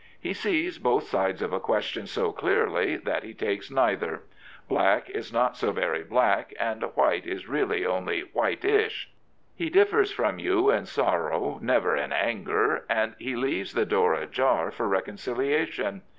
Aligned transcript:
He 0.19 0.33
sees 0.33 0.79
both 0.79 1.03
sides 1.03 1.43
of 1.43 1.53
a 1.53 1.59
question 1.59 2.07
so 2.07 2.31
clearly 2.31 2.95
that 2.97 3.21
he 3.21 3.35
takes 3.35 3.69
neither. 3.69 4.23
Black 4.67 5.11
is 5.11 5.31
not 5.31 5.55
so 5.55 5.71
very 5.71 6.01
124 6.01 6.05
The 6.09 6.55
Primate 6.55 6.55
black, 6.57 6.71
and 6.71 6.95
white 7.23 7.27
is 7.31 7.47
really 7.47 7.85
only 7.85 8.21
whitish. 8.21 9.11
He 9.53 9.69
differs 9.69 10.09
from 10.11 10.39
you 10.39 10.71
in 10.71 10.87
sorrow, 10.87 11.59
never 11.61 11.95
in 11.95 12.11
anger, 12.11 12.83
and 12.89 13.13
he 13.19 13.35
leaves 13.35 13.73
the 13.75 13.85
door 13.85 14.15
ajar 14.15 14.71
for 14.71 14.87
reconciliation. 14.87 16.01